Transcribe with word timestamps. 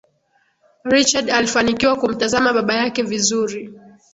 richard 0.83 1.29
alifanikiwa 1.29 1.95
kumtazama 1.95 2.53
baba 2.53 2.73
yake 2.73 3.03
vizuri 3.03 3.73